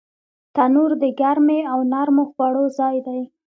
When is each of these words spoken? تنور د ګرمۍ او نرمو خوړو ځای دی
تنور 0.55 0.91
د 1.01 1.03
ګرمۍ 1.19 1.59
او 1.71 1.79
نرمو 1.91 2.23
خوړو 2.31 2.63
ځای 2.77 2.97
دی 3.07 3.21